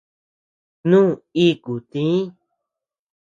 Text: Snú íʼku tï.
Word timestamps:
Snú 0.79 1.01
íʼku 1.45 1.73
tï. 1.91 2.03